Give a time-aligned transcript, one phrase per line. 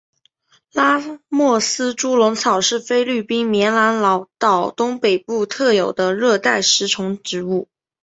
[0.71, 0.99] 拉
[1.29, 7.67] 莫斯猪笼草是菲律宾棉兰老岛东北部特有的热带食虫植物。